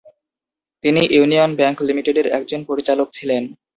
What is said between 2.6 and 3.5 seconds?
পরিচালক ছিলেন।